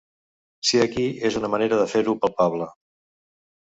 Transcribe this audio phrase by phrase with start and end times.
[0.69, 2.75] Ser aquí és una manera de fer-ho palpable.